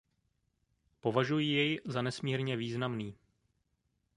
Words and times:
Považuji 0.99 1.47
jej 1.47 1.81
za 1.85 2.01
nesmírně 2.01 2.57
významný. 2.57 3.17